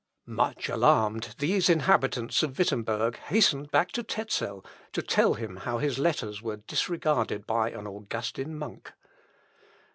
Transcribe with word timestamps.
Much 0.25 0.67
alarmed, 0.67 1.35
these 1.37 1.69
inhabitants 1.69 2.41
of 2.41 2.57
Wittemberg 2.57 3.17
hastened 3.17 3.69
back 3.69 3.91
to 3.91 4.01
Tezel 4.03 4.65
to 4.93 5.03
tell 5.03 5.35
him 5.35 5.57
how 5.57 5.77
his 5.77 5.99
letters 5.99 6.41
were 6.41 6.57
disregarded 6.57 7.45
by 7.45 7.69
an 7.69 7.85
Augustin 7.85 8.57
monk. 8.57 8.93